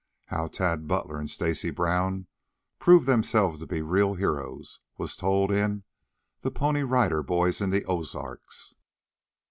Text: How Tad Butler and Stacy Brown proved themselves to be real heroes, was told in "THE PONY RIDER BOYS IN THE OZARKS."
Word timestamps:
How 0.29 0.47
Tad 0.47 0.87
Butler 0.87 1.19
and 1.19 1.29
Stacy 1.29 1.69
Brown 1.69 2.25
proved 2.79 3.05
themselves 3.05 3.59
to 3.59 3.67
be 3.67 3.83
real 3.83 4.15
heroes, 4.15 4.79
was 4.97 5.15
told 5.15 5.51
in 5.51 5.83
"THE 6.41 6.49
PONY 6.49 6.81
RIDER 6.81 7.21
BOYS 7.21 7.61
IN 7.61 7.69
THE 7.69 7.85
OZARKS." 7.85 8.73